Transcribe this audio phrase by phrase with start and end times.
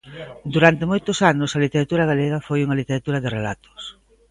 [0.53, 3.81] Durante moitos anos a literatura galega foi unha literatura de relatos.